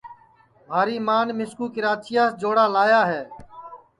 [0.67, 3.23] مھاری مان مِسکُو کراچیاس جوڑا لایا ہے